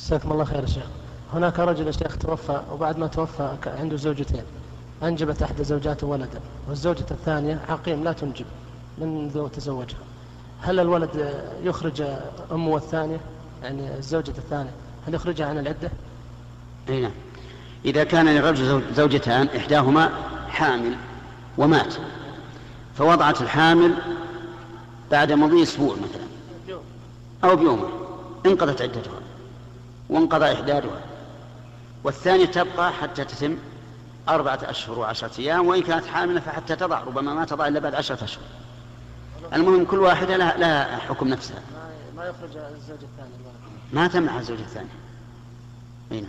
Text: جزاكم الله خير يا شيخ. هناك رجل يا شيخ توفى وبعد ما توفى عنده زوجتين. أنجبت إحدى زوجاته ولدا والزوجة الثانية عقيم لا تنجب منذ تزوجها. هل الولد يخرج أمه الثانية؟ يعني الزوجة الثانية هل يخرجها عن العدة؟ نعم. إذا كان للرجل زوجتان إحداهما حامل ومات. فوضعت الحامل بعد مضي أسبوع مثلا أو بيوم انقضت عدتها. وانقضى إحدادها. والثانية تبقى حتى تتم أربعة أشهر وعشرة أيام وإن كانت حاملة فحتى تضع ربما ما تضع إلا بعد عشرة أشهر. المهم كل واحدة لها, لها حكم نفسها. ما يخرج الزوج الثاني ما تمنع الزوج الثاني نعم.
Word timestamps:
جزاكم 0.00 0.32
الله 0.32 0.44
خير 0.44 0.62
يا 0.62 0.66
شيخ. 0.66 0.86
هناك 1.34 1.58
رجل 1.58 1.86
يا 1.86 1.92
شيخ 1.92 2.18
توفى 2.18 2.62
وبعد 2.72 2.98
ما 2.98 3.06
توفى 3.06 3.56
عنده 3.66 3.96
زوجتين. 3.96 4.42
أنجبت 5.02 5.42
إحدى 5.42 5.64
زوجاته 5.64 6.06
ولدا 6.06 6.40
والزوجة 6.68 7.06
الثانية 7.10 7.60
عقيم 7.68 8.04
لا 8.04 8.12
تنجب 8.12 8.46
منذ 8.98 9.48
تزوجها. 9.48 9.98
هل 10.60 10.80
الولد 10.80 11.34
يخرج 11.64 12.02
أمه 12.52 12.76
الثانية؟ 12.76 13.20
يعني 13.62 13.96
الزوجة 13.98 14.30
الثانية 14.30 14.70
هل 15.06 15.14
يخرجها 15.14 15.46
عن 15.46 15.58
العدة؟ 15.58 15.90
نعم. 16.88 17.10
إذا 17.84 18.04
كان 18.04 18.28
للرجل 18.28 18.82
زوجتان 18.94 19.48
إحداهما 19.56 20.10
حامل 20.48 20.96
ومات. 21.58 21.94
فوضعت 22.94 23.42
الحامل 23.42 23.94
بعد 25.10 25.32
مضي 25.32 25.62
أسبوع 25.62 25.94
مثلا 25.94 26.30
أو 27.44 27.56
بيوم 27.56 27.84
انقضت 28.46 28.82
عدتها. 28.82 29.12
وانقضى 30.10 30.52
إحدادها. 30.52 31.00
والثانية 32.04 32.44
تبقى 32.44 32.92
حتى 32.92 33.24
تتم 33.24 33.56
أربعة 34.28 34.58
أشهر 34.62 34.98
وعشرة 34.98 35.30
أيام 35.38 35.66
وإن 35.66 35.82
كانت 35.82 36.06
حاملة 36.06 36.40
فحتى 36.40 36.76
تضع 36.76 37.00
ربما 37.00 37.34
ما 37.34 37.44
تضع 37.44 37.68
إلا 37.68 37.80
بعد 37.80 37.94
عشرة 37.94 38.24
أشهر. 38.24 38.42
المهم 39.52 39.84
كل 39.84 39.98
واحدة 39.98 40.36
لها, 40.36 40.58
لها 40.58 40.98
حكم 40.98 41.28
نفسها. 41.28 41.62
ما 42.16 42.24
يخرج 42.24 42.56
الزوج 42.56 42.98
الثاني 43.02 43.30
ما 43.92 44.06
تمنع 44.06 44.38
الزوج 44.38 44.58
الثاني 44.58 44.88
نعم. 46.10 46.26